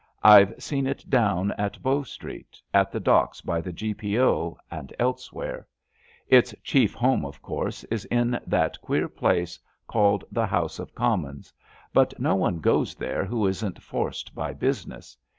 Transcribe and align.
Vve 0.25 0.59
seen 0.59 0.87
it 0.87 1.07
down 1.11 1.51
at 1.59 1.79
Bow 1.83 2.01
Street, 2.01 2.59
at 2.73 2.91
the 2.91 2.99
docks, 2.99 3.39
by 3.39 3.61
the 3.61 3.71
Q. 3.71 3.93
P. 3.93 4.13
0., 4.13 4.57
and 4.71 4.91
elsewhere* 4.97 5.67
Its 6.27 6.55
chief 6.63 6.95
home, 6.95 7.23
of 7.23 7.39
course, 7.43 7.83
is 7.83 8.05
in 8.05 8.39
that 8.47 8.81
queer 8.81 9.07
place 9.07 9.59
called 9.85 10.23
the 10.31 10.47
House 10.47 10.79
of 10.79 10.95
Commons, 10.95 11.53
but 11.93 12.19
no 12.19 12.33
one 12.35 12.57
goes 12.61 12.95
there 12.95 13.23
who 13.25 13.45
isn't 13.45 13.83
forced 13.83 14.33
by 14.33 14.53
business. 14.53 15.15